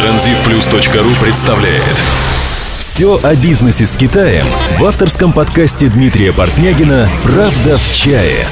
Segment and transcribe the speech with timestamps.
[0.00, 1.82] Транзитплюс.ру представляет
[2.78, 4.46] Все о бизнесе с Китаем
[4.78, 8.46] в авторском подкасте Дмитрия Портнягина «Правда в чае»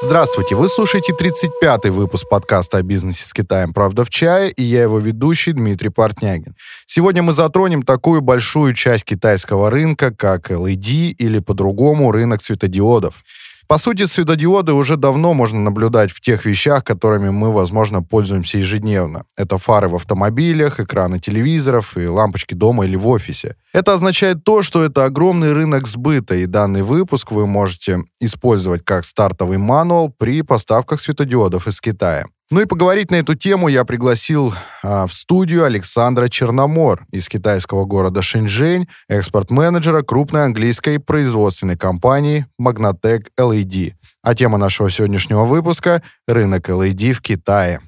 [0.00, 4.80] Здравствуйте, вы слушаете 35-й выпуск подкаста о бизнесе с Китаем «Правда в чае» и я
[4.80, 6.54] его ведущий Дмитрий Портнягин.
[6.86, 13.22] Сегодня мы затронем такую большую часть китайского рынка, как LED или по-другому рынок светодиодов.
[13.68, 19.24] По сути, светодиоды уже давно можно наблюдать в тех вещах, которыми мы, возможно, пользуемся ежедневно.
[19.36, 23.56] Это фары в автомобилях, экраны телевизоров и лампочки дома или в офисе.
[23.72, 29.04] Это означает то, что это огромный рынок сбыта, и данный выпуск вы можете использовать как
[29.04, 32.26] стартовый мануал при поставках светодиодов из Китая.
[32.48, 37.86] Ну и поговорить на эту тему я пригласил а, в студию Александра Черномор из китайского
[37.86, 43.94] города Шэньчжэнь, экспорт-менеджера крупной английской производственной компании Magnatec LED.
[44.22, 47.80] А тема нашего сегодняшнего выпуска— рынок LED в Китае.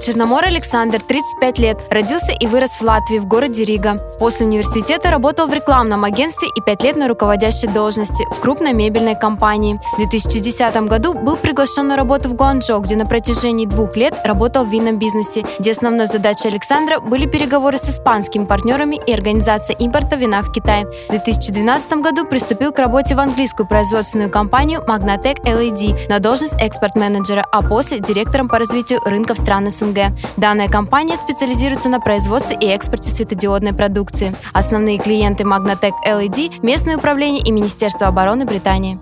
[0.00, 4.00] Черномор Александр, 35 лет, родился и вырос в Латвии, в городе Рига.
[4.18, 9.18] После университета работал в рекламном агентстве и 5 лет на руководящей должности в крупной мебельной
[9.18, 9.78] компании.
[9.94, 14.64] В 2010 году был приглашен на работу в Гуанчжоу, где на протяжении двух лет работал
[14.64, 20.16] в винном бизнесе, где основной задачей Александра были переговоры с испанскими партнерами и организация импорта
[20.16, 20.84] вина в Китай.
[20.84, 27.46] В 2012 году приступил к работе в английскую производственную компанию Magnatec LED на должность экспорт-менеджера,
[27.52, 30.16] а после директором по развитию рынков стран СНГ.
[30.36, 34.34] Данная компания специализируется на производстве и экспорте светодиодной продукции.
[34.52, 38.98] Основные клиенты Magnatec LED– местное управление и Министерство обороны Британии.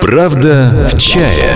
[0.00, 1.54] Правда в чае.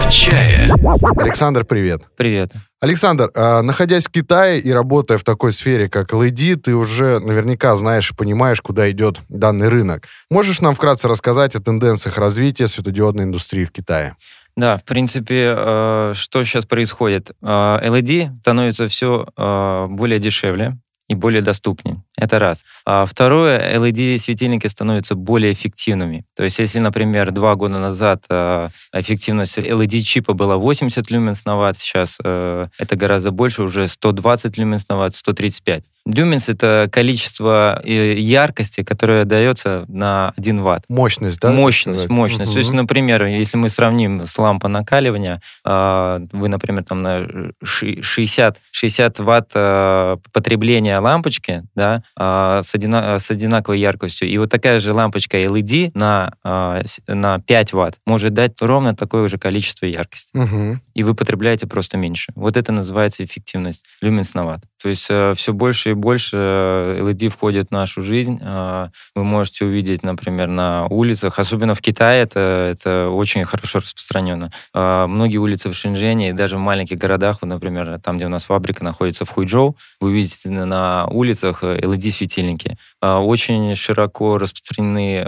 [0.00, 0.72] В чае.
[1.16, 2.02] Александр, привет.
[2.16, 2.52] Привет.
[2.80, 7.74] Александр, а, находясь в Китае и работая в такой сфере, как LED, ты уже наверняка
[7.74, 10.06] знаешь и понимаешь, куда идет данный рынок.
[10.30, 14.14] Можешь нам вкратце рассказать о тенденциях развития светодиодной индустрии в Китае?
[14.56, 17.30] Да, в принципе, э, что сейчас происходит?
[17.42, 22.02] Э, LED становится все э, более дешевле и более доступнее.
[22.16, 22.64] Это раз.
[22.84, 26.24] А второе, LED-светильники становятся более эффективными.
[26.34, 31.78] То есть, если, например, два года назад э, эффективность LED-чипа была 80 люменс на ватт,
[31.78, 35.84] сейчас э, это гораздо больше, уже 120 люменс на ватт, 135.
[36.06, 40.84] Люменс— это количество э, яркости, которое дается на 1 ватт.
[40.88, 41.50] Мощность, да?
[41.50, 42.50] Мощность, мощность.
[42.50, 42.52] Угу.
[42.52, 47.26] То есть, например, если мы сравним с лампой накаливания, э, вы, например, там на
[47.62, 54.28] 60, 60 ватт э, потребления лампочки, да, а, с, одина, с одинаковой яркостью.
[54.28, 59.28] И вот такая же лампочка LED на, а, на 5 ватт может дать ровно такое
[59.28, 60.36] же количество яркости.
[60.36, 60.78] Угу.
[60.94, 62.32] И вы потребляете просто меньше.
[62.34, 64.62] Вот это называется эффективность люменс на ватт.
[64.86, 68.38] То есть э, все больше и больше LED входит в нашу жизнь.
[68.40, 74.52] Э, вы можете увидеть, например, на улицах, особенно в Китае это, это очень хорошо распространено.
[74.72, 78.28] Э, многие улицы в Шэньчжэне и даже в маленьких городах, вот, например, там, где у
[78.28, 82.78] нас фабрика находится в Хуйчжоу, вы увидите на улицах LED-светильники.
[83.02, 85.24] Очень широко распространены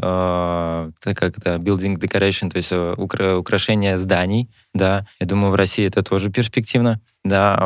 [1.00, 2.72] как это, building decoration, то есть
[3.36, 4.48] украшения зданий.
[4.72, 7.56] Да, я думаю, в России это тоже перспективно да,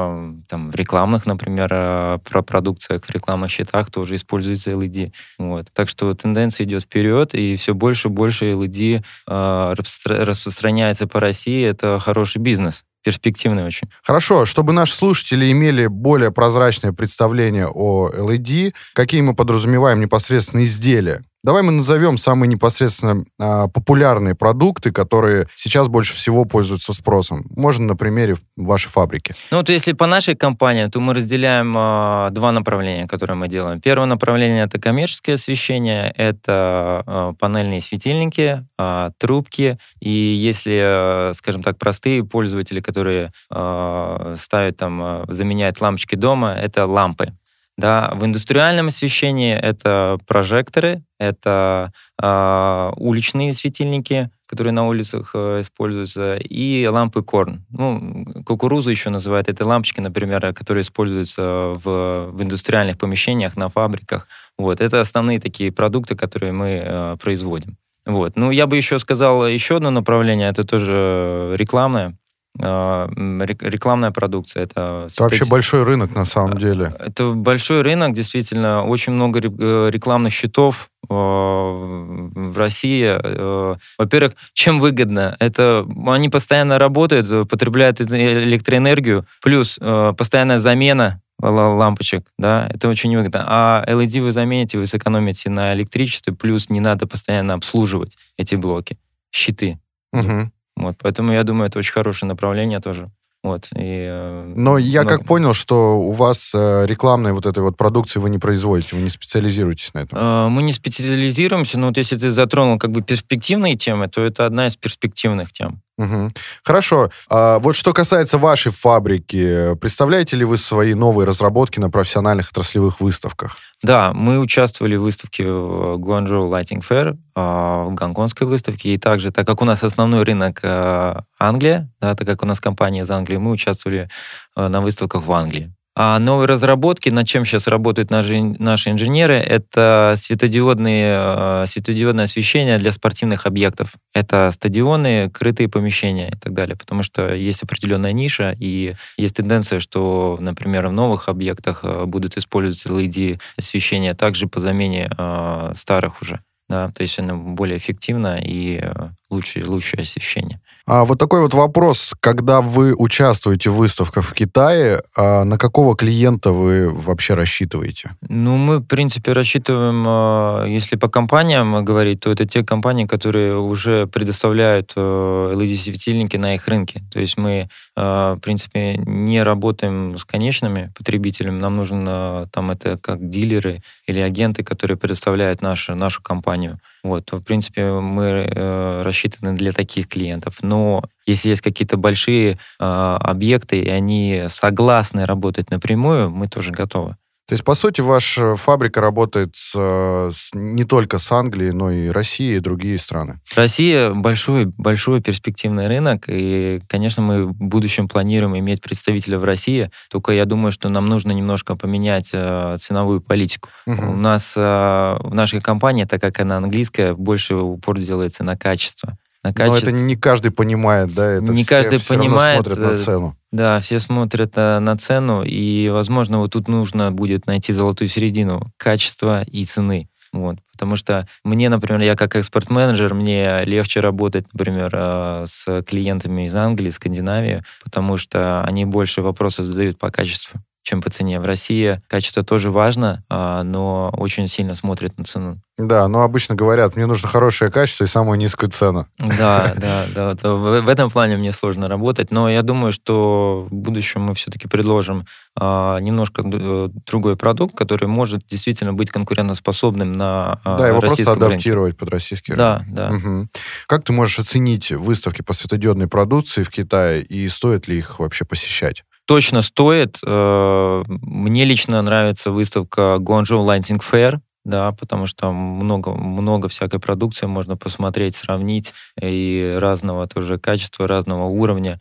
[0.49, 5.13] там в рекламных, например, э, про продукциях, в рекламных счетах тоже используется LED.
[5.39, 5.67] Вот.
[5.73, 11.65] Так что тенденция идет вперед, и все больше и больше LED э, распространяется по России.
[11.65, 13.89] Это хороший бизнес перспективный очень.
[14.03, 21.25] Хорошо, чтобы наши слушатели имели более прозрачное представление о LED, какие мы подразумеваем непосредственно изделия,
[21.45, 27.45] Давай мы назовем самые непосредственно а, популярные продукты, которые сейчас больше всего пользуются спросом.
[27.57, 29.35] Можно на примере вашей фабрики.
[29.51, 33.81] Ну вот если по нашей компании, то мы разделяем а, два направления, которые мы делаем.
[33.81, 39.79] Первое направление это коммерческое освещение, это а, панельные светильники, а, трубки.
[39.99, 46.53] И если, а, скажем так, простые пользователи, которые а, ставят там, а, заменяют лампочки дома,
[46.53, 47.33] это лампы.
[47.79, 56.37] Да, в индустриальном освещении это прожекторы, это э, уличные светильники, которые на улицах э, используются,
[56.37, 57.65] и лампы корн.
[57.71, 64.29] Ну, кукурузу еще называют это лампочки, например, которые используются в, в индустриальных помещениях, на фабриках.
[64.59, 67.79] Вот, это основные такие продукты, которые мы э, производим.
[68.05, 68.37] Вот.
[68.37, 72.19] Ну, я бы еще сказал еще одно направление, это тоже рекламное.
[72.61, 74.65] А, рекламная продукция.
[74.65, 76.95] Это, это вообще большой рынок на самом деле.
[76.99, 78.85] Это большой рынок, действительно.
[78.85, 83.05] Очень много э, рекламных счетов в России.
[83.07, 85.37] Э, во-первых, чем выгодно?
[85.41, 93.45] Это они постоянно работают, потребляют электроэнергию, плюс э, постоянная замена лампочек, да, это очень выгодно.
[93.47, 98.97] А LED вы замените, вы сэкономите на электричестве, плюс не надо постоянно обслуживать эти блоки,
[99.33, 99.81] щиты.
[100.13, 100.53] Мгм.
[100.83, 103.11] Вот, поэтому я думаю, это очень хорошее направление тоже.
[103.45, 107.61] Вот, и, э, Но я много- как понял, что у вас э, рекламной вот этой
[107.61, 110.17] вот продукции вы не производите, вы не специализируетесь на этом.
[110.19, 114.47] Э, Мы не специализируемся, но вот если ты затронул как бы перспективные темы, то это
[114.47, 115.81] одна из перспективных тем.
[116.03, 116.31] Мгм.
[116.65, 117.11] Хорошо.
[117.31, 123.01] А вот что касается вашей фабрики, представляете ли вы свои новые разработки на профессиональных отраслевых
[123.01, 123.57] выставках?
[123.85, 129.31] Да, мы участвовали в выставке в Guangzhou Lighting Fair, а, в гонконгской выставке, и также,
[129.31, 133.11] так как у нас основной рынок э, Англия, да, так как у нас компания из
[133.11, 134.09] Англии, мы участвовали
[134.57, 135.73] э, на выставках в Англии.
[135.95, 142.79] А новые разработки, над чем сейчас работают наши, наши инженеры, это светодиодные, э, светодиодное освещение
[142.79, 143.95] для спортивных объектов.
[144.15, 146.77] Это стадионы, крытые помещения и так далее.
[146.77, 152.39] Потому что есть определенная ниша, и есть тенденция, что, например, в новых объектах э, будут
[152.39, 156.41] использоваться LED-освещение также по замене э, старых уже.
[156.71, 158.93] Да, то есть оно более эффективно и э,
[159.29, 160.59] лучше, лучшее освещение.
[160.87, 165.97] А вот такой вот вопрос, когда вы участвуете в выставках в Китае, а на какого
[165.97, 168.17] клиента вы вообще рассчитываете?
[168.29, 173.59] Ну, мы, в принципе, рассчитываем, э, если по компаниям говорить, то это те компании, которые
[173.59, 177.03] уже предоставляют э, LED-светильники на их рынке.
[177.13, 181.61] То есть мы, э, в принципе, не работаем с конечными потребителями.
[181.61, 186.81] Нам нужно там это как дилеры или агенты, которые предоставляют нашу, нашу компанию.
[187.03, 190.59] Вот, в принципе, мы э, рассчитаны для таких клиентов.
[190.63, 197.17] Но если есть какие-то большие э, объекты, и они согласны работать напрямую, мы тоже готовы.
[197.53, 201.91] То есть, по сути, ваша фабрика работает с, э, с- не только с Англией, но
[201.91, 203.41] и Россией и другие страны.
[203.55, 209.91] Россия большой, большой перспективный рынок, и, конечно, мы в будущем планируем иметь представителя в России,
[210.11, 213.69] только я думаю, что нам нужно немножко поменять э, ценовую политику.
[213.85, 214.09] Мгм.
[214.09, 219.19] У нас э, в нашей компании, так как она английская, больше упор делается на качество.
[219.45, 219.89] На Но качество.
[219.89, 221.33] это не каждый понимает, да?
[221.33, 223.37] Это Не все каждый равно понимает, смотрят на э, цену.
[223.51, 228.71] Да, все смотрят э, на цену, и, возможно, вот тут нужно будет найти золотую середину
[228.77, 230.09] качества и цены.
[230.33, 230.57] Вот.
[230.73, 236.55] Потому что мне, например, я как экспорт-менеджер, мне легче работать, например, э, с клиентами из
[236.55, 241.41] Англии, Скандинавии, потому что они больше вопросов задают по качеству, чем по цене.
[241.41, 245.61] В России качество тоже важно, а, но очень сильно смотрят на цену.
[245.79, 249.07] Да, но обычно говорят, мне нужно хорошее качество и самую низкую цену.
[249.19, 250.35] Да, да, да.
[250.55, 255.25] В, этом плане мне сложно работать, но я думаю, что в будущем мы все-таки предложим
[255.59, 261.11] а, немножко д- другой продукт, который может действительно быть конкурентоспособным на а, да, его просто
[261.23, 261.55] российском рынке.
[261.55, 262.85] адаптировать под российский рынок.
[262.89, 263.11] Да, да.
[263.13, 263.49] Мгм.
[263.87, 268.45] Как ты можешь оценить выставки по светодиодной продукции в Китае и стоит ли их вообще
[268.45, 269.05] посещать?
[269.27, 270.19] Точно стоит.
[270.27, 277.01] Э, Мне лично нравится выставка Guangzhou Lighting Fair, да, потому что там много, много всякой
[277.01, 281.99] продукции можно посмотреть, сравнить, и разного тоже качества, разного уровня.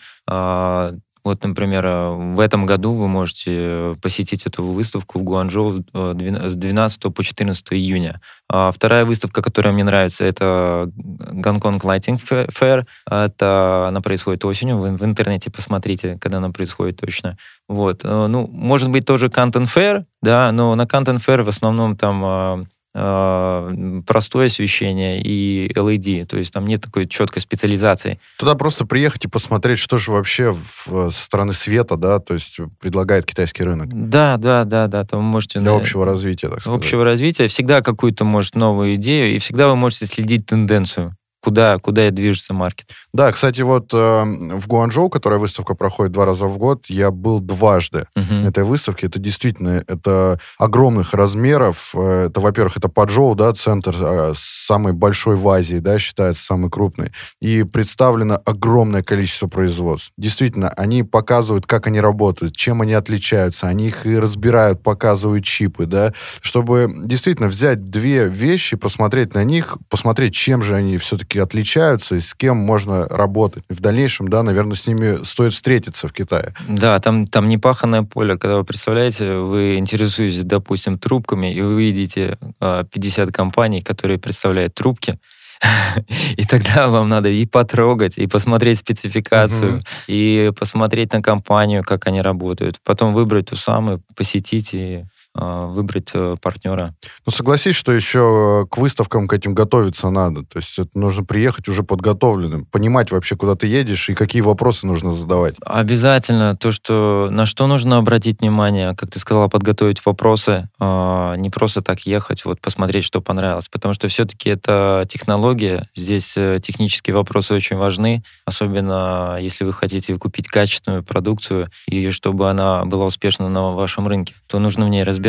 [1.24, 6.56] Вот, например, э, в этом году вы можете посетить эту выставку в Гуанчжоу э, с
[6.56, 8.20] 12 по 14 июня.
[8.50, 12.86] А Вторая выставка, которая мне нравится, это Гонконг Lighting Fa- Fair.
[13.10, 14.78] Это она происходит осенью.
[14.78, 17.38] Вы в интернете посмотрите, когда она происходит точно.
[17.70, 18.02] Вот.
[18.04, 22.24] Э, Ну, может быть, тоже Content Fair, да, но на Content Fair в основном там
[22.26, 22.28] э,
[22.58, 28.20] э, простое освещение и LED, то есть там нет такой четкой специализации.
[28.38, 32.60] Туда просто приехать и посмотреть, что же вообще в- со стороны света, да, то есть
[32.80, 35.60] предлагает китайский рынок Да, да, да, да, там вы можете...
[35.60, 36.80] для на- общего развития, так сказать.
[36.80, 42.08] общего развития, всегда какую-то, может, новую идею, и всегда вы можете следить тенденцию, куда, куда
[42.08, 42.88] и движется маркет.
[43.14, 47.40] Да, кстати, вот э, в Гуанчжоу, которая выставка проходит два раза в год, я был
[47.40, 48.42] дважды Мгм.
[48.42, 49.08] на этой выставке.
[49.08, 51.94] Это действительно, это огромных размеров.
[51.96, 56.70] Э, Это, во-первых, это Паджоу, да, центр э, самый большой в Азии, да, считается самый
[56.70, 57.12] крупный.
[57.42, 60.12] И представлено огромное количество производств.
[60.18, 63.68] Действительно, они показывают, как они работают, чем они отличаются.
[63.68, 69.78] Они их и разбирают, показывают чипы, да, чтобы действительно взять две вещи, посмотреть на них,
[69.90, 73.64] посмотреть, чем же они все-таки отличаются и с кем можно работать.
[73.70, 76.54] В дальнейшем, да, наверное, с ними стоит встретиться в Китае.
[76.68, 82.38] Да, там, там непаханное поле, когда вы представляете, вы интересуетесь, допустим, трубками, и вы видите
[82.60, 85.20] а, 50 компаний, которые представляют трубки,
[86.38, 89.82] и тогда вам надо и потрогать, и посмотреть спецификацию, Мгм.
[90.08, 96.36] и посмотреть на компанию, как они работают, потом выбрать ту самую, посетить и выбрать э,
[96.42, 96.94] партнера.
[97.26, 100.44] Ну, согласись, что еще к выставкам к этим готовиться надо.
[100.44, 104.86] То есть это нужно приехать уже подготовленным, понимать вообще, куда ты едешь и какие вопросы
[104.86, 105.56] нужно задавать.
[105.66, 106.58] Обязательно.
[106.58, 111.82] То, что на что нужно обратить внимание, как ты сказала, подготовить вопросы, э, не просто
[111.82, 113.70] так ехать, вот посмотреть, что понравилось.
[113.70, 115.88] Потому что все-таки это технология.
[115.96, 122.50] Здесь э, технические вопросы очень важны, особенно если вы хотите купить качественную продукцию и чтобы
[122.50, 125.21] она была успешна на вашем рынке, то нужно в ней разбираться.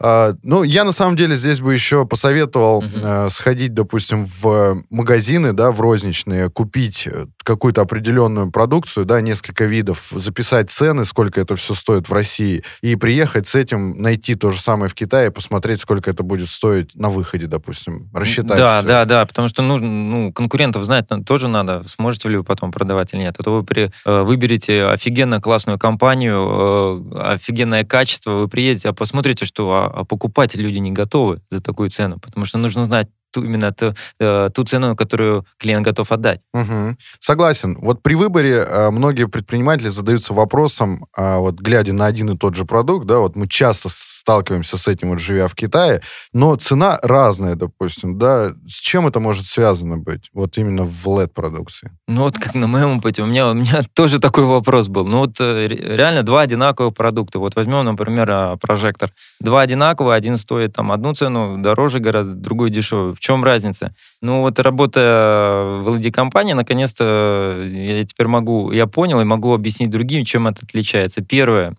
[0.00, 3.26] А, ну, я на самом деле здесь бы еще посоветовал uh-huh.
[3.26, 9.64] э, сходить, допустим, в магазины, да, в розничные, купить э, какую-то определенную продукцию, да, несколько
[9.64, 14.50] видов, записать цены, сколько это все стоит в России, и приехать с этим, найти то
[14.50, 18.58] же самое в Китае, посмотреть, сколько это будет стоить на выходе, допустим, рассчитать.
[18.58, 18.88] Да, все.
[18.88, 23.14] да, да, потому что нужно, ну, конкурентов знать тоже надо, сможете ли вы потом продавать
[23.14, 23.34] или нет.
[23.38, 28.92] А то вы при, э, выберете офигенно классную компанию, э, офигенное качество, вы приедете, а
[28.92, 33.08] посмотрите, что а, а покупать люди не готовы за такую цену, потому что нужно знать
[33.30, 36.40] ту, именно ту, э, ту цену, которую клиент готов отдать.
[36.54, 36.96] Угу.
[37.20, 37.76] Согласен.
[37.80, 42.54] Вот при выборе э, многие предприниматели задаются вопросом, э, вот глядя на один и тот
[42.54, 46.98] же продукт, да, вот мы часто сталкиваемся с этим, вот живя в Китае, но цена
[47.02, 51.92] разная, допустим, да, с чем это может связано быть, вот именно в LED-продукции?
[52.06, 55.06] Ну вот как на моем опыте, у меня, у меня тоже такой вопрос был.
[55.06, 57.38] Ну вот э, реально два одинаковых продукта.
[57.38, 59.10] Вот возьмем, например, а, прожектор.
[59.40, 63.14] Два одинаковые, один стоит там одну цену дороже гораздо, другой дешевый.
[63.18, 63.92] В чем разница?
[64.22, 70.24] Ну вот работая в LED-компании, наконец-то я теперь могу, я понял и могу объяснить другим,
[70.24, 71.20] чем это отличается.
[71.20, 71.74] Первое,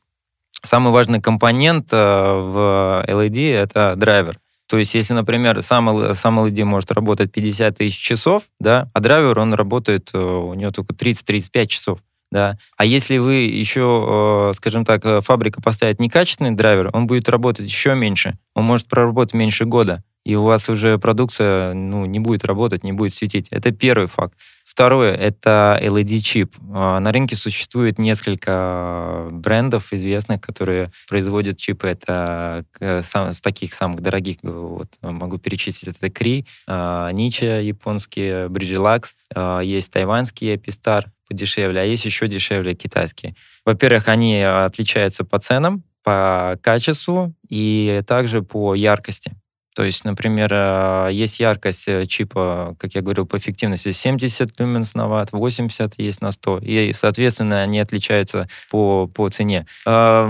[0.62, 4.40] Самый важный компонент э, в LED— это драйвер.
[4.68, 9.40] То есть, если, например, сам, сам LED может работать 50 тысяч часов, да, а драйвер,
[9.40, 12.00] он работает, э, у него только 30-35 часов.
[12.32, 12.58] Да.
[12.78, 17.96] А если вы еще, э, скажем так, фабрика поставит некачественный драйвер, он будет работать еще
[17.96, 18.38] меньше.
[18.54, 20.04] Он может проработать меньше года.
[20.26, 23.48] И у вас уже продукция ну, не будет работать, не будет светить.
[23.50, 24.38] Это первый факт.
[24.64, 26.56] Второе— это LED-чип.
[26.72, 31.88] А, на рынке существует несколько брендов известных, которые производят чипы.
[31.88, 39.92] Это с таких самых дорогих, вот, могу перечислить, это Кри, Нича японские, Bridgelax, а, есть
[39.92, 43.36] тайваньский Epistar подешевле, а есть еще дешевле китайские.
[43.64, 49.34] Во-первых, они отличаются по ценам, по качеству и также по яркости.
[49.80, 54.94] То есть, например, э, есть яркость э, чипа, как я говорил, по эффективности 70 люменс
[54.94, 56.60] на ватт, 80 есть на 100.
[56.64, 59.68] И, соответственно, они отличаются по, по цене.
[59.86, 60.28] Э,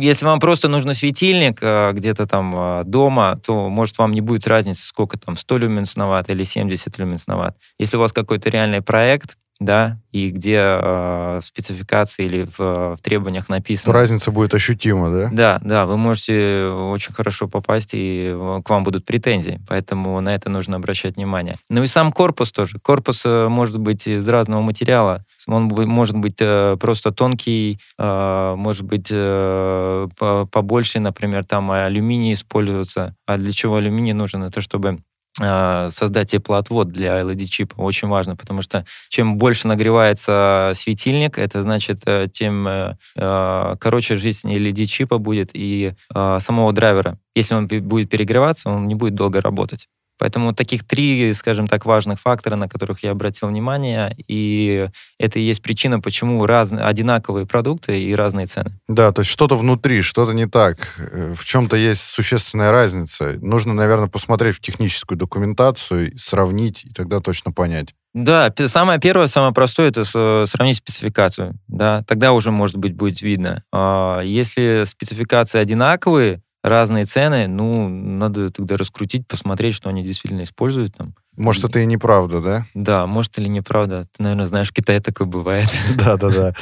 [0.00, 5.18] если вам просто нужно светильник где-то там дома, то, может, вам не будет разницы, сколько
[5.18, 7.56] там, 100 люменс на ватт или 70 люменс на ватт.
[7.78, 13.48] Если у вас какой-то реальный проект, да, и где э, спецификации или в, в требованиях
[13.48, 13.94] написано.
[13.94, 15.28] Разница будет ощутима, да?
[15.32, 18.34] Да, да, вы можете очень хорошо попасть, и
[18.64, 21.56] к вам будут претензии, поэтому на это нужно обращать внимание.
[21.68, 22.78] Ну и сам корпус тоже.
[22.78, 25.24] Корпус э, может быть из разного материала.
[25.48, 33.14] Он может быть э, просто тонкий, э, может быть э, побольше, например, там алюминий используется.
[33.26, 34.42] А для чего алюминий нужен?
[34.42, 34.98] Это чтобы
[35.36, 37.74] создать теплоотвод для LED-чипа.
[37.76, 44.16] Очень важно, потому что чем больше нагревается светильник, это значит, э, тем э, э, короче
[44.16, 45.94] жизнь LED-чипа будет и
[46.38, 47.18] самого драйвера.
[47.34, 49.88] Если он будет перегреваться, он не будет долго работать.
[50.18, 55.42] Поэтому таких три, скажем так, важных фактора, на которых я обратил внимание, и это и
[55.42, 58.72] есть причина, почему разные, одинаковые продукты и разные цены.
[58.88, 60.78] Да, то есть что-то внутри, что-то не так.
[60.98, 63.36] Э, в чем-то есть существенная разница.
[63.40, 67.94] Нужно, наверное, посмотреть в техническую документацию, сравнить, и тогда точно понять.
[68.16, 70.02] Да, самое первое, самое простое, это
[70.46, 71.58] сравнить спецификацию.
[71.68, 73.62] Да, тогда уже, может быть, будет видно.
[73.70, 80.96] А, если спецификации одинаковые, разные цены, ну, надо тогда раскрутить, посмотреть, что они действительно используют
[80.96, 81.14] там.
[81.36, 82.64] Может, это и неправда, да?
[82.74, 84.06] Да, может или неправда.
[84.16, 85.68] Ты, наверное, знаешь, в Китае такое бывает.
[85.96, 86.54] Да-да-да.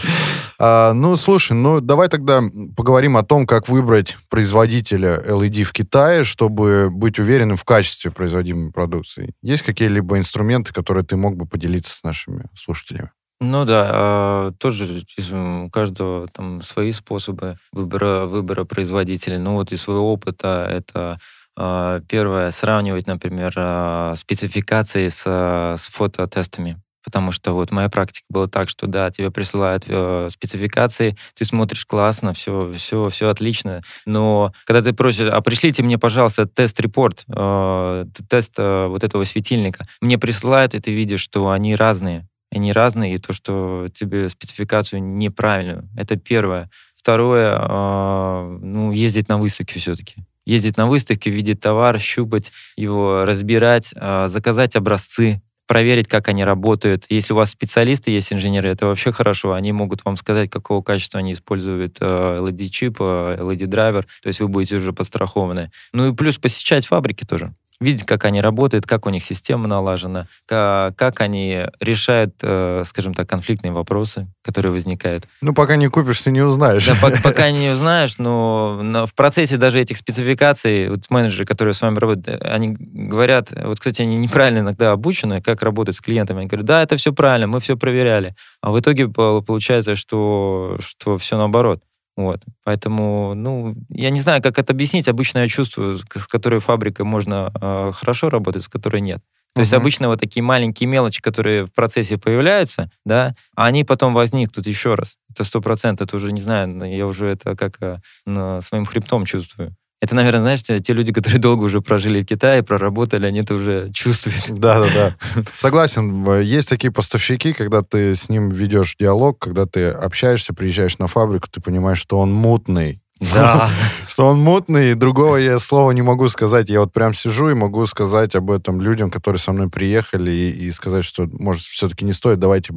[0.59, 2.43] А, ну, слушай, ну, давай тогда
[2.77, 8.73] поговорим о том, как выбрать производителя LED в Китае, чтобы быть уверенным в качестве производимой
[8.73, 9.33] продукции.
[9.43, 13.11] Есть какие-либо инструменты, которые ты мог бы поделиться с нашими слушателями?
[13.41, 14.87] Ну да, а, тоже
[15.33, 19.39] у каждого там свои способы выбора, выбора производителя.
[19.39, 21.19] Ну вот из своего опыта это
[21.57, 26.81] а, первое, сравнивать, например, а, спецификации с, с фототестами.
[27.05, 31.85] Потому что вот моя практика была так, что да, тебе присылают э, спецификации, ты смотришь
[31.85, 33.83] классно, все, все, все отлично.
[34.07, 39.85] Но когда ты просишь, а пришлите мне, пожалуйста, тест-репорт, э, тест э, вот этого светильника,
[40.01, 45.03] мне присылают, и ты видишь, что они разные они разные, и то, что тебе спецификацию
[45.03, 46.71] неправильную, это первое.
[46.95, 50.15] Второе, э, ну, ездить на выставки все-таки.
[50.47, 57.07] Ездить на выставки, видеть товар, щупать его, разбирать, э, заказать образцы, проверить, как они работают.
[57.09, 59.53] Если у вас специалисты есть, инженеры, это вообще хорошо.
[59.53, 64.93] Они могут вам сказать, какого качества они используют LED-чип, LED-драйвер, то есть вы будете уже
[64.93, 65.71] подстрахованы.
[65.93, 70.27] Ну и плюс посещать фабрики тоже видеть, как они работают, как у них система налажена,
[70.47, 75.27] как, они решают, э, скажем так, конфликтные вопросы, которые возникают.
[75.41, 76.87] Ну, пока не купишь, ты не узнаешь.
[76.87, 81.75] Да, пока, пока не узнаешь, но, но в процессе даже этих спецификаций, вот менеджеры, которые
[81.75, 86.41] с вами работают, они говорят, вот, кстати, они неправильно иногда обучены, как работать с клиентами.
[86.41, 88.35] Они говорят, да, это все правильно, мы все проверяли.
[88.61, 91.81] А в итоге получается, что, что все наоборот.
[92.17, 92.43] Вот.
[92.65, 95.09] Поэтому, ну, я не знаю, как это объяснить.
[95.09, 99.21] Обычно я чувствую, с которой фабрикой можно э, хорошо работать, с которой нет.
[99.55, 99.63] То uh-huh.
[99.63, 104.95] есть обычно вот такие маленькие мелочи, которые в процессе появляются, да, они потом возникнут еще
[104.95, 105.17] раз.
[105.31, 109.77] Это сто процентов, это уже, не знаю, я уже это как э, своим хребтом чувствую.
[110.05, 113.91] Это, наверное, знаешь, те люди, которые долго уже прожили в Китае, проработали, они это уже
[113.95, 114.51] чувствуют.
[114.51, 115.43] Да, да, да.
[115.55, 116.31] Согласен.
[116.43, 121.49] Есть такие поставщики, когда ты с ним ведешь диалог, когда ты общаешься, приезжаешь на фабрику,
[121.51, 123.01] ты понимаешь, что он мутный,
[123.33, 123.71] да.
[124.09, 126.69] Что он мутный, другого я слова не могу сказать.
[126.69, 130.51] Я вот прям сижу и могу сказать об этом людям, которые со мной приехали, и,
[130.51, 132.73] и сказать, что, может, все-таки не стоит, давайте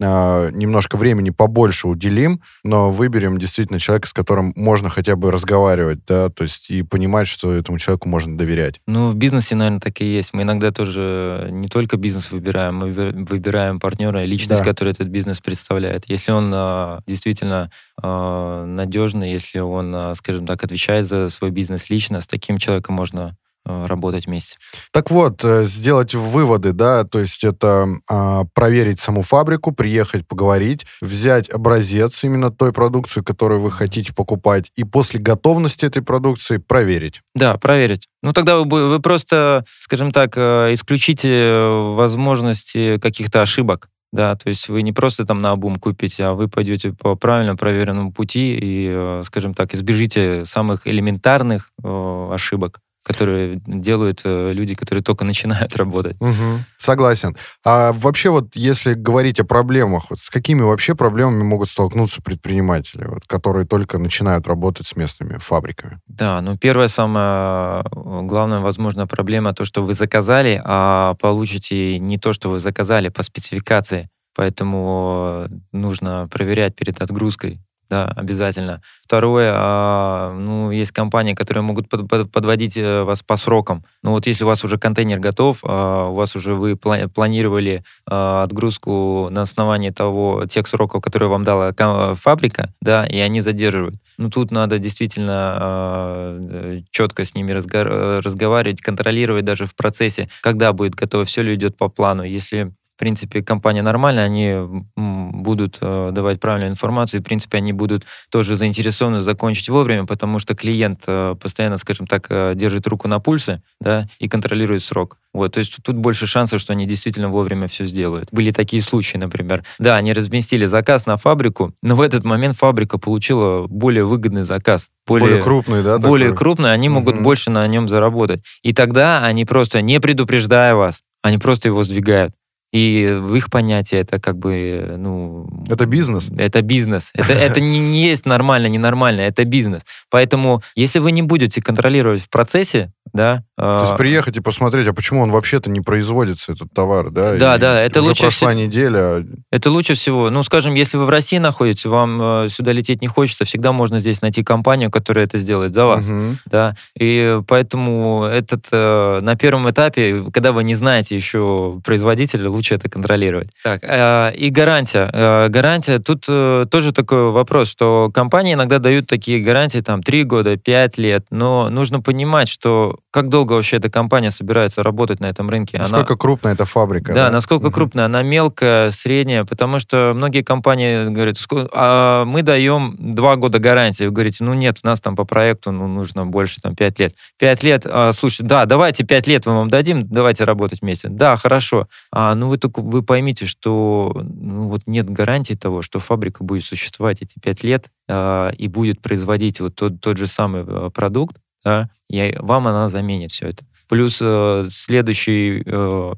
[0.00, 6.00] э, немножко времени побольше уделим, но выберем действительно человека, с которым можно хотя бы разговаривать,
[6.06, 8.80] да, то есть и понимать, что этому человеку можно доверять.
[8.86, 10.32] Ну, в бизнесе, наверное, так и есть.
[10.32, 14.70] Мы иногда тоже не только бизнес выбираем, мы выбираем партнера, личность, да.
[14.70, 16.04] которая этот бизнес представляет.
[16.08, 17.70] Если он э, действительно
[18.02, 22.94] э, надежный, если он, э, скажем так, отвечает за свой бизнес лично, с таким человеком
[22.94, 24.56] можно э, работать вместе.
[24.92, 30.86] Так вот, э, сделать выводы, да, то есть это а, проверить саму фабрику, приехать поговорить,
[31.00, 37.20] взять образец именно той продукции, которую вы хотите покупать, и после готовности этой продукции проверить.
[37.34, 38.08] Да, проверить.
[38.22, 43.88] Ну тогда вы, вы просто, скажем так, исключите возможности каких-то ошибок.
[44.12, 47.54] Да, то есть вы не просто там на обум купите, а вы пойдете по правильно
[47.56, 54.74] проверенному пути и, э, скажем так, избежите самых элементарных э, ошибок которые делают э, люди,
[54.74, 56.16] которые только начинают работать.
[56.20, 57.36] Угу, согласен.
[57.64, 63.04] А вообще вот, если говорить о проблемах, вот с какими вообще проблемами могут столкнуться предприниматели,
[63.06, 66.00] вот, которые только начинают работать с местными фабриками?
[66.06, 67.84] Да, ну первая самая э,
[68.22, 73.22] главная, возможно, проблема то, что вы заказали, а получите не то, что вы заказали по
[73.22, 74.10] спецификации.
[74.34, 77.60] Поэтому э, нужно проверять перед отгрузкой
[77.90, 78.80] да, обязательно.
[79.02, 83.84] Второе, а, ну, есть компании, которые могут под, под, подводить э, вас по срокам.
[84.04, 88.44] Ну, вот если у вас уже контейнер готов, а, у вас уже вы планировали а,
[88.44, 91.72] отгрузку на основании того, тех сроков, которые вам дала
[92.14, 93.96] фабрика, да, и они задерживают.
[94.16, 100.72] Ну, тут надо действительно а, четко с ними разго разговаривать, контролировать даже в процессе, когда
[100.72, 102.22] будет готово, все ли идет по плану.
[102.22, 108.04] Если принципе, компания нормальная, они будут э, давать правильную информацию, и, в принципе, они будут
[108.30, 113.18] тоже заинтересованы закончить вовремя, потому что клиент э, постоянно, скажем так, э, держит руку на
[113.18, 115.16] пульсе, да, и контролирует срок.
[115.32, 118.28] Вот, то есть тут больше шансов, что они действительно вовремя все сделают.
[118.32, 119.64] Были такие случаи, например.
[119.78, 124.90] Да, они разместили заказ на фабрику, но в этот момент фабрика получила более выгодный заказ.
[125.06, 125.98] Более, более крупный, да?
[125.98, 126.38] Более такой?
[126.38, 127.24] крупный, они могут угу.
[127.24, 128.42] больше на нем заработать.
[128.62, 132.32] И тогда они просто, не предупреждая вас, они просто его сдвигают.
[132.72, 135.48] И в их понятии это как бы, ну...
[135.68, 136.30] Это бизнес?
[136.36, 137.10] Это бизнес.
[137.14, 139.82] Это, это не, не есть нормально, ненормально, это бизнес.
[140.08, 143.42] Поэтому, если вы не будете контролировать в процессе, да...
[143.56, 147.36] То есть а, приехать и посмотреть, а почему он вообще-то не производится, этот товар, да?
[147.36, 148.22] Да, и да, это лучше...
[148.22, 148.60] прошла всего...
[148.62, 149.26] неделя.
[149.50, 150.30] Это лучше всего.
[150.30, 153.98] Ну, скажем, если вы в России находитесь, вам э, сюда лететь не хочется, всегда можно
[153.98, 156.36] здесь найти компанию, которая это сделает за вас, угу.
[156.46, 156.76] да?
[156.98, 162.90] И поэтому этот, э, на первом этапе, когда вы не знаете еще производителя, лучше это
[162.90, 163.48] контролировать.
[163.64, 165.08] Так, э, и гарантия.
[165.12, 170.24] Э, гарантия, тут э, тоже такой вопрос, что компании иногда дают такие гарантии, там, 3
[170.24, 175.26] года, 5 лет, но нужно понимать, что как долго вообще эта компания собирается работать на
[175.26, 175.78] этом рынке.
[175.78, 176.18] Насколько она...
[176.18, 177.14] крупная эта фабрика.
[177.14, 177.30] Да, да?
[177.30, 177.72] насколько угу.
[177.72, 178.04] крупная.
[178.04, 181.36] Она мелкая, средняя, потому что многие компании говорят,
[181.72, 184.04] а мы даем 2 года гарантии.
[184.04, 187.14] Вы говорите, ну нет, у нас там по проекту ну, нужно больше, там, 5 лет.
[187.38, 191.08] 5 лет, а, слушайте, да, давайте 5 лет мы вам дадим, давайте работать вместе.
[191.08, 191.88] Да, хорошо.
[192.12, 196.64] А, ну вы только вы поймите, что ну, вот нет гарантии того, что фабрика будет
[196.64, 201.36] существовать эти пять лет э, и будет производить вот тот, тот же самый э, продукт,
[201.64, 203.64] да, и вам она заменит все это.
[203.88, 206.12] Плюс э, следующий э,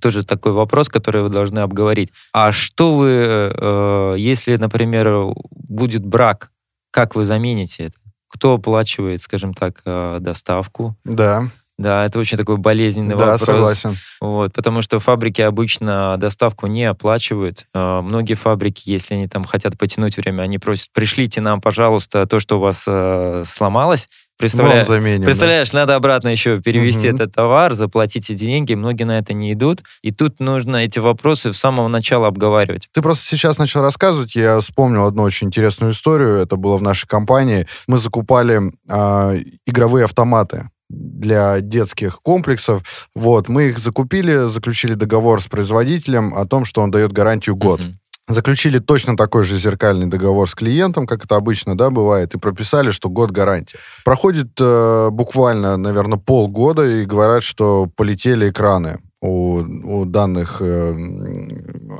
[0.00, 2.12] тоже такой вопрос, который вы должны обговорить.
[2.32, 6.50] А что вы, э, если, например, будет брак
[6.92, 7.98] как вы замените это?
[8.28, 9.82] Кто оплачивает, скажем так,
[10.20, 10.96] доставку?
[11.04, 11.44] Да.
[11.80, 13.46] Да, это очень такой болезненный да, вопрос.
[13.46, 13.96] согласен.
[14.20, 17.64] Вот, потому что фабрики обычно доставку не оплачивают.
[17.72, 22.38] Э, многие фабрики, если они там хотят потянуть время, они просят, пришлите нам, пожалуйста, то,
[22.38, 24.10] что у вас э, сломалось.
[24.36, 24.84] Представля...
[24.84, 25.80] заменим, Представляешь, да?
[25.80, 27.16] надо обратно еще перевести угу.
[27.16, 28.74] этот товар, заплатить эти деньги.
[28.74, 29.82] Многие на это не идут.
[30.02, 32.88] И тут нужно эти вопросы с самого начала обговаривать.
[32.92, 36.36] Ты просто сейчас начал рассказывать, я вспомнил одну очень интересную историю.
[36.36, 37.66] Это было в нашей компании.
[37.86, 43.08] Мы закупали э, игровые автоматы для детских комплексов.
[43.14, 47.80] Вот, мы их закупили, заключили договор с производителем о том, что он дает гарантию год.
[47.80, 47.94] Uh-huh.
[48.28, 52.90] Заключили точно такой же зеркальный договор с клиентом, как это обычно, да, бывает, и прописали,
[52.90, 53.76] что год гарантии.
[54.04, 60.94] Проходит э, буквально, наверное, полгода, и говорят, что полетели экраны у, у данных э,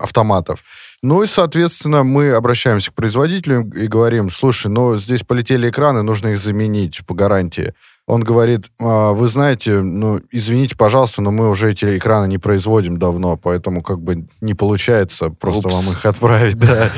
[0.00, 0.60] автоматов.
[1.02, 6.28] Ну и, соответственно, мы обращаемся к производителю и говорим, слушай, ну здесь полетели экраны, нужно
[6.28, 7.74] их заменить по гарантии
[8.10, 12.98] он говорит, а, вы знаете, ну, извините, пожалуйста, но мы уже эти экраны не производим
[12.98, 15.74] давно, поэтому как бы не получается просто Упс.
[15.74, 16.56] вам их отправить.
[16.70, 16.90] Да.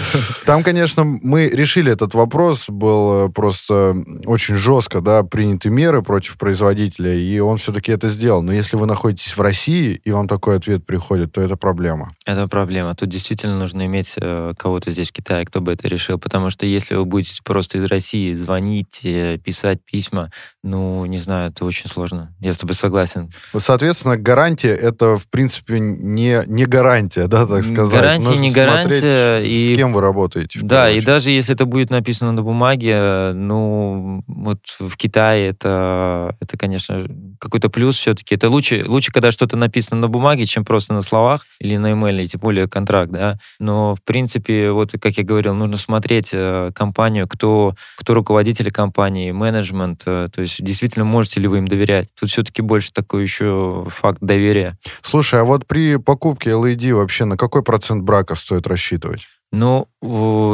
[0.44, 3.94] Там, конечно, мы решили этот вопрос, был просто
[4.26, 8.42] очень жестко, да, приняты меры против производителя, и он все-таки это сделал.
[8.42, 12.12] Но если вы находитесь в России, и вам такой ответ приходит, то это проблема.
[12.26, 12.94] Это проблема.
[12.94, 16.66] Тут действительно нужно иметь э, кого-то здесь в Китае, кто бы это решил, потому что
[16.66, 20.30] если вы будете просто из России звонить, э, писать письма,
[20.62, 22.34] ну, не знаю, это очень сложно.
[22.40, 23.30] Я с тобой согласен.
[23.56, 28.00] Соответственно, гарантия это, в принципе, не, не гарантия, да, так сказать.
[28.00, 29.40] Гарантия, Нужно не гарантия.
[29.40, 29.72] И...
[29.72, 30.60] С кем вы работаете.
[30.62, 36.56] Да, и даже если это будет написано на бумаге, ну, вот в Китае это, это
[36.56, 37.06] конечно,
[37.38, 38.34] какой-то плюс все-таки.
[38.34, 42.26] Это лучше, лучше, когда что-то написано на бумаге, чем просто на словах или на имейле,
[42.26, 43.38] тем более контракт, да.
[43.58, 49.32] Но, в принципе, вот, как я говорил, нужно смотреть э, компанию, кто, кто руководители компании,
[49.32, 52.08] менеджмент, э, то есть действительно действительно можете ли вы им доверять.
[52.18, 54.76] Тут все-таки больше такой еще факт доверия.
[55.02, 59.26] Слушай, а вот при покупке LED вообще на какой процент брака стоит рассчитывать?
[59.54, 59.86] Ну,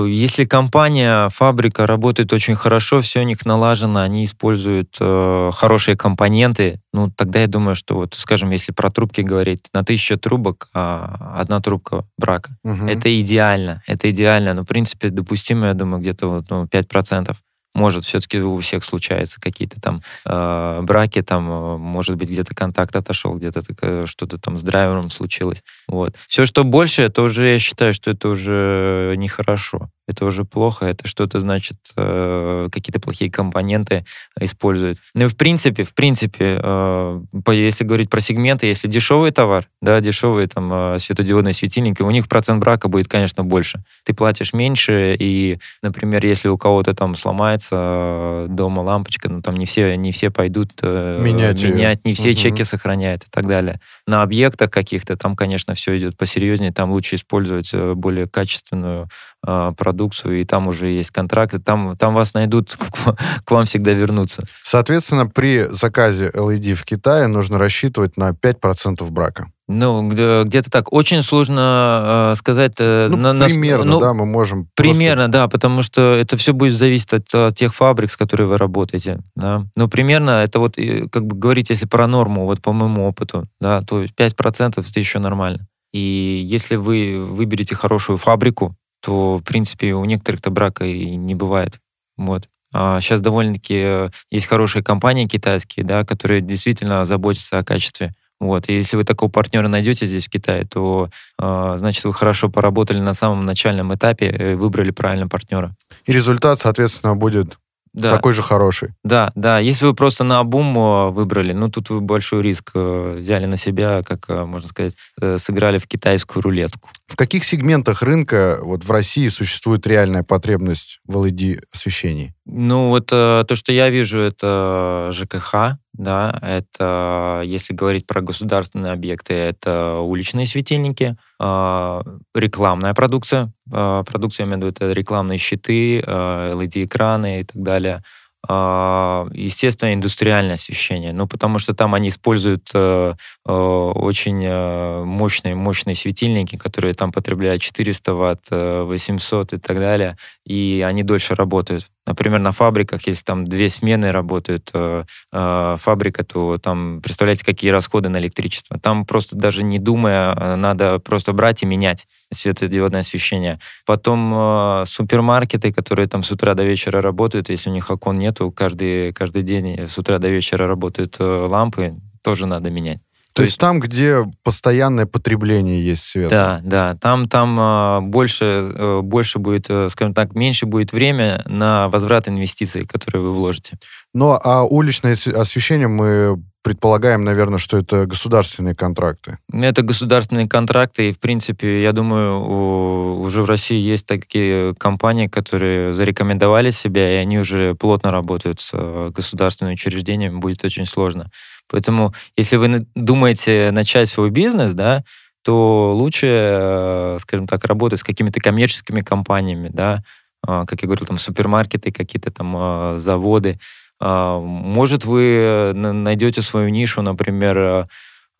[0.06, 6.80] если компания, фабрика работает очень хорошо, все у них налажено, они используют э, хорошие компоненты,
[6.92, 11.36] ну, тогда я думаю, что вот, скажем, если про трубки говорить, на тысячу трубок а,
[11.38, 12.50] одна трубка брака.
[12.64, 12.86] Угу.
[12.88, 17.36] Это идеально, это идеально, но, в принципе, допустимо, я думаю, где-то вот, ну, 5%
[17.74, 22.96] может, все-таки у всех случаются какие-то там э, браки, там, э, может быть, где-то контакт
[22.96, 23.62] отошел, где-то
[24.06, 25.62] что-то там с драйвером случилось.
[25.86, 26.14] Вот.
[26.26, 31.06] Все, что больше, это уже, я считаю, что это уже нехорошо это уже плохо, это
[31.06, 34.04] что-то значит, э, какие-то плохие компоненты
[34.40, 34.98] используют.
[35.14, 40.00] Ну и в принципе, в принципе, э, если говорить про сегменты, если дешевый товар, да,
[40.00, 43.84] дешевые там э, светодиодные светильники, у них процент брака будет, конечно, больше.
[44.04, 49.56] Ты платишь меньше, и, например, если у кого-то там сломается э, дома лампочка, ну там
[49.56, 52.38] не все, не все пойдут э, менять, менять не все угу.
[52.38, 53.78] чеки сохраняют и так далее.
[54.08, 59.06] На объектах каких-то там, конечно, все идет посерьезнее, там лучше использовать э, более качественную
[59.46, 62.74] э, продукцию, и там уже есть контракты, там, там вас найдут,
[63.44, 64.44] к вам всегда вернутся.
[64.64, 69.52] Соответственно, при заказе LED в Китае нужно рассчитывать на 5% брака.
[69.68, 70.90] Ну, где-то так.
[70.92, 72.72] Очень сложно э, сказать.
[72.78, 74.66] Э, ну, на, примерно, ну, да, мы можем.
[74.74, 75.32] Примерно, просто...
[75.32, 79.20] да, потому что это все будет зависеть от, от тех фабрик, с которыми вы работаете.
[79.36, 79.66] Да.
[79.76, 80.76] Ну, примерно, это вот,
[81.12, 85.18] как бы говорить, если про норму, вот по моему опыту, да, то 5% это еще
[85.18, 85.68] нормально.
[85.92, 91.78] И если вы выберете хорошую фабрику, то, в принципе, у некоторых-то брака и не бывает.
[92.16, 92.48] Вот.
[92.72, 98.12] А сейчас довольно-таки есть хорошие компании китайские, да, которые действительно заботятся о качестве.
[98.40, 98.68] Вот.
[98.68, 103.00] И если вы такого партнера найдете здесь, в Китае, то э, значит, вы хорошо поработали
[103.00, 105.74] на самом начальном этапе и выбрали правильного партнера.
[106.06, 107.58] И результат, соответственно, будет
[107.92, 108.14] да.
[108.14, 108.90] такой же хороший.
[109.04, 109.58] Да, да.
[109.58, 113.56] Если вы просто на обум э, выбрали, ну, тут вы большой риск э, взяли на
[113.56, 114.94] себя, как, э, можно сказать,
[115.36, 116.90] сыграли в китайскую рулетку.
[117.06, 122.34] В каких сегментах рынка вот в России существует реальная потребность в LED-освещении?
[122.46, 129.34] Ну, вот то, что я вижу, это ЖКХ, да, это, если говорить про государственные объекты,
[129.34, 137.44] это уличные светильники, рекламная продукция, продукция, я имею в виду, это рекламные щиты, LED-экраны и
[137.44, 138.02] так далее,
[138.46, 143.14] а, естественно, индустриальное освещение, ну, потому что там они используют э,
[143.46, 150.16] э, очень э, мощные, мощные светильники, которые там потребляют 400 ватт, 800 и так далее,
[150.46, 151.86] и они дольше работают.
[152.08, 157.70] Например, на фабриках, если там две смены работают э, э, фабрика, то там, представляете, какие
[157.70, 158.80] расходы на электричество.
[158.80, 163.60] Там просто даже не думая, э, надо просто брать и менять светодиодное освещение.
[163.84, 168.50] Потом э, супермаркеты, которые там с утра до вечера работают, если у них окон нету,
[168.52, 173.00] каждый, каждый день с утра до вечера работают э, лампы, тоже надо менять.
[173.38, 176.30] То, есть, там, где постоянное потребление есть света.
[176.30, 176.98] Да, да.
[177.00, 182.28] Там, там э, больше, э, больше будет, э, скажем так, меньше будет время на возврат
[182.28, 183.78] инвестиций, которые вы вложите.
[184.14, 189.38] Ну, а уличное освещение мы предполагаем, наверное, что это государственные контракты.
[189.52, 195.92] Это государственные контракты, и, в принципе, я думаю, уже в России есть такие компании, которые
[195.92, 201.30] зарекомендовали себя, и они уже плотно работают с э, государственными учреждениями, будет очень сложно.
[201.68, 205.04] Поэтому, если вы думаете начать свой бизнес, да,
[205.44, 210.02] то лучше, э, скажем так, работать с какими-то коммерческими компаниями, да,
[210.46, 213.58] э, как я говорил, там супермаркеты, какие-то там заводы,
[214.00, 217.84] а, может, вы найдете свою нишу, например, э,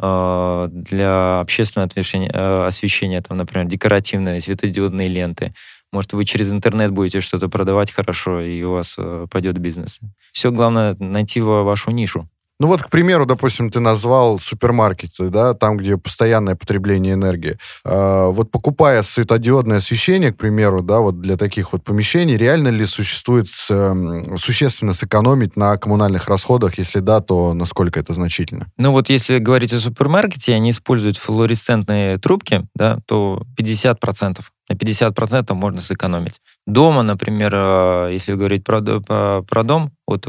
[0.01, 1.89] а, для общественного
[2.67, 5.53] освещения, э, там, например, декоративные светодиодные ленты.
[5.93, 10.01] Может, вы через интернет будете что-то продавать хорошо, и у вас э, пойдет бизнес.
[10.33, 12.29] Все главное найти вашу нишу.
[12.61, 17.57] Ну вот, к примеру, допустим, ты назвал супермаркеты, да, там, где постоянное потребление энергии.
[17.85, 22.85] А, вот покупая светодиодное освещение, к примеру, да, вот для таких вот помещений, реально ли
[22.85, 26.79] существует э, существенно сэкономить на коммунальных расходах?
[26.79, 28.67] Если да, то насколько это значительно?
[28.77, 35.55] Ну вот если говорить о супермаркете, они используют флуоресцентные трубки, да, то 50% на 50%
[35.55, 36.41] можно сэкономить.
[36.67, 38.81] Дома, например, э, если говорить про,
[39.43, 40.27] про, дом, вот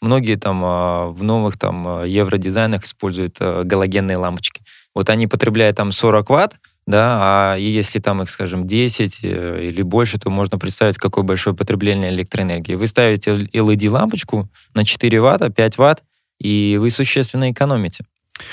[0.00, 4.62] многие там э, в новых там э, евродизайнах используют галогенные лампочки.
[4.94, 10.18] Вот они потребляют там 40 ватт, да, а если там их, скажем, 10 или больше,
[10.18, 12.74] то можно представить, какое большое потребление электроэнергии.
[12.74, 16.02] Вы ставите LED-лампочку на 4 ватта, 5 ватт,
[16.38, 18.04] и вы существенно экономите.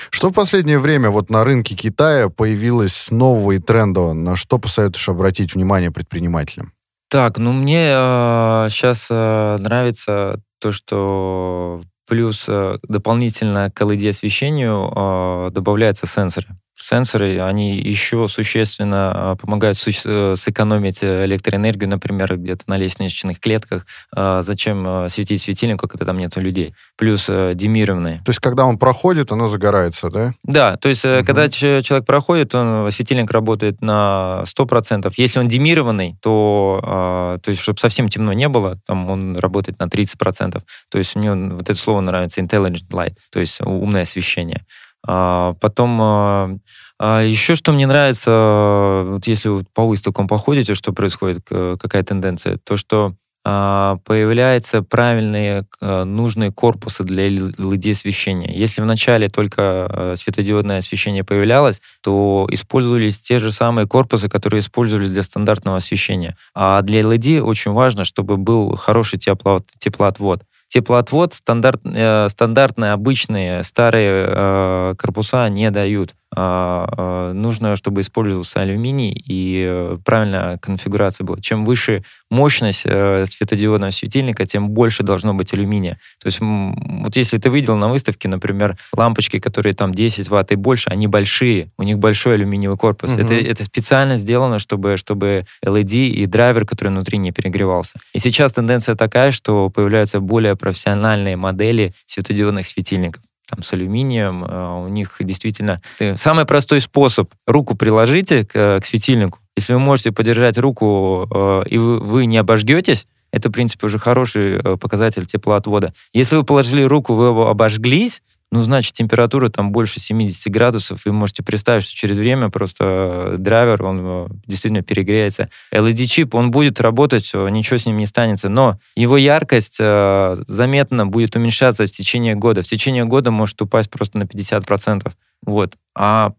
[0.09, 4.13] Что в последнее время вот на рынке Китая появилось нового и трендового?
[4.13, 6.73] На что посоветуешь обратить внимание предпринимателям?
[7.09, 15.51] Так, ну мне э, сейчас э, нравится то, что плюс э, дополнительно к LED-освещению э,
[15.51, 16.47] добавляются сенсоры
[16.83, 23.85] сенсоры, они еще существенно а, помогают э, сэкономить электроэнергию, например, где-то на лестничных клетках.
[24.15, 26.73] А, зачем а, светить светильнику, когда там нет людей?
[26.97, 28.19] Плюс э, демированные.
[28.25, 30.33] То есть, когда он проходит, оно загорается, да?
[30.43, 31.25] Да, то есть, угу.
[31.25, 35.11] когда человек проходит, он, светильник работает на 100%.
[35.17, 39.85] Если он демированный, то, то есть, чтобы совсем темно не было, там он работает на
[39.85, 40.61] 30%.
[40.89, 44.65] То есть, мне вот это слово нравится, intelligent light, то есть умное освещение.
[45.07, 46.57] А, потом а,
[46.99, 52.77] а еще что мне нравится, вот если по выставкам походите, что происходит, какая тенденция, то
[52.77, 58.53] что появляются правильные нужные корпусы для LED-освещения.
[58.55, 65.23] Если вначале только светодиодное освещение появлялось, то использовались те же самые корпусы, которые использовались для
[65.23, 66.37] стандартного освещения.
[66.53, 74.25] А для LED очень важно, чтобы был хороший теплоотвод теплоотвод стандарт, э, стандартные, обычные, старые
[74.27, 76.13] э, корпуса не дают.
[76.33, 81.41] А, а, нужно, чтобы использовался алюминий и э, правильная конфигурация была.
[81.41, 85.99] Чем выше мощность э, светодиодного светильника, тем больше должно быть алюминия.
[86.21, 90.55] То есть вот если ты видел на выставке, например, лампочки, которые там 10 ватт и
[90.55, 93.11] больше, они большие, у них большой алюминиевый корпус.
[93.11, 93.21] Угу.
[93.21, 97.99] Это, это специально сделано, чтобы, чтобы LED и драйвер, который внутри не перегревался.
[98.13, 104.85] И сейчас тенденция такая, что появляются более профессиональные модели светодиодных светильников там, с алюминием, э,
[104.85, 105.81] у них действительно...
[106.15, 107.29] Самый простой способ.
[107.45, 109.39] Руку приложите к, к светильнику.
[109.57, 114.57] Если вы можете подержать руку, э, и вы, не обожгетесь, это, в принципе, уже хороший
[114.57, 115.93] э, показатель теплоотвода.
[116.13, 121.13] Если вы положили руку, вы его обожглись, ну, значит, температура там больше 70 градусов, вы
[121.13, 125.49] можете представить, что через время просто драйвер, он э, действительно перегреется.
[125.73, 131.07] LED-чип, он будет работать, э, ничего с ним не станется, но его яркость э, заметно
[131.07, 132.61] будет уменьшаться в течение года.
[132.61, 135.09] В течение года может упасть просто на 50%.
[135.45, 135.75] Вот.
[135.95, 136.33] А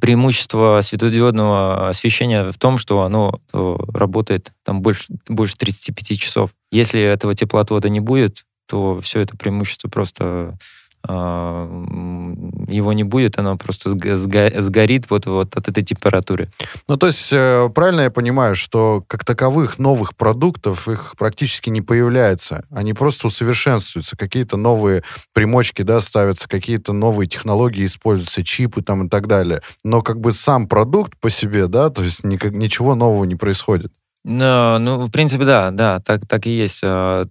[0.00, 6.50] преимущество светодиодного освещения в том, что оно работает там больше, больше 35 часов.
[6.70, 10.58] Если этого теплоотвода не будет, то все это преимущество просто
[11.06, 16.50] его не будет, оно просто сгорит вот, вот от этой температуры.
[16.86, 21.80] Ну, то есть, э, правильно я понимаю, что как таковых новых продуктов их практически не
[21.80, 22.64] появляется.
[22.70, 24.16] Они просто усовершенствуются.
[24.16, 29.62] Какие-то новые примочки, да, ставятся, какие-то новые технологии используются, чипы там и так далее.
[29.84, 33.92] Но как бы сам продукт по себе, да, то есть никак, ничего нового не происходит.
[34.24, 36.80] No, ну, в принципе, да, да, так, так и есть.
[36.82, 37.24] А,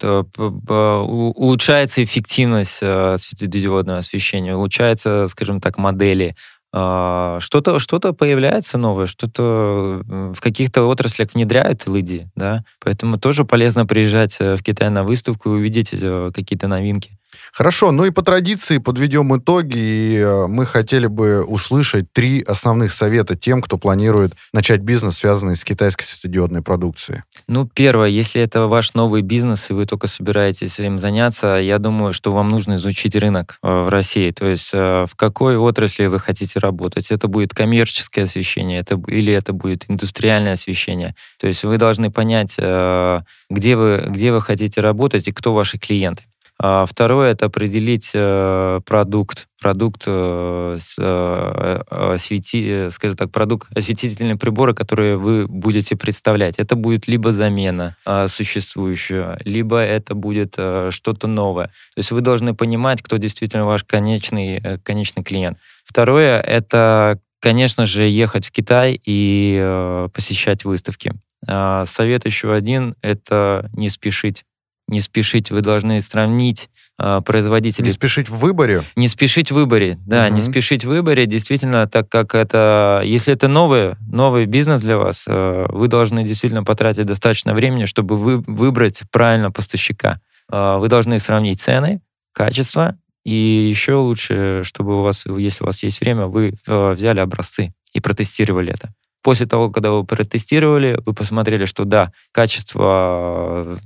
[1.03, 6.35] улучшается эффективность а, светодиодного освещения, улучшается, скажем так, модели
[6.73, 14.37] что-то что появляется новое, что-то в каких-то отраслях внедряют LED, да, поэтому тоже полезно приезжать
[14.39, 17.17] э, в Китай на выставку и увидеть э, какие-то новинки.
[17.51, 22.93] Хорошо, ну и по традиции подведем итоги, и э, мы хотели бы услышать три основных
[22.93, 27.23] совета тем, кто планирует начать бизнес, связанный с китайской светодиодной продукцией.
[27.49, 32.11] Ну, первое, если это ваш новый бизнес, и вы только собираетесь им заняться, я думаю,
[32.11, 36.19] что вам нужно изучить рынок э, в России, то есть э, в какой отрасли вы
[36.19, 37.09] хотите работать.
[37.09, 41.15] Это будет коммерческое освещение это, или это будет индустриальное освещение.
[41.39, 46.23] То есть вы должны понять, где вы, где вы хотите работать и кто ваши клиенты.
[46.59, 54.73] А второе— это определить э, продукт, продукт э, э, освети, скажем так, продукт осветительные приборы,
[54.73, 56.57] которые вы будете представлять.
[56.57, 57.95] Это будет либо замена
[58.27, 61.67] существующего, либо это будет что-то новое.
[61.67, 65.59] То есть вы должны понимать, кто действительно ваш конечный, конечный клиент.
[65.85, 71.13] Второе— это, конечно же, ехать в Китай и посещать выставки.
[71.47, 74.43] А совет еще один— это не спешить
[74.87, 76.69] не спешить, вы должны сравнить
[76.99, 77.87] э, производителей.
[77.87, 78.83] Не спешить в выборе?
[78.95, 80.35] Не спешить в выборе, да, угу.
[80.35, 85.25] не спешить в выборе, действительно, так как это, если это новый, новый бизнес для вас,
[85.27, 90.21] э, вы должны действительно потратить достаточно времени, чтобы вы, выбрать правильно поставщика.
[90.51, 92.01] Э, вы должны сравнить цены,
[92.33, 92.95] качество,
[93.25, 97.73] и еще лучше, чтобы у вас, если у вас есть время, вы э, взяли образцы
[97.91, 98.93] и протестировали это.
[99.23, 103.77] После того, когда вы протестировали, вы посмотрели, что да, качество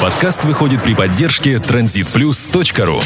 [0.00, 3.00] Подкаст выходит при поддержке transitplus.ru